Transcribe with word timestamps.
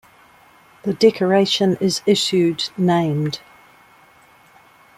The 0.81 0.93
decoration 0.93 1.77
is 1.79 2.01
issued 2.07 2.71
named. 2.75 3.39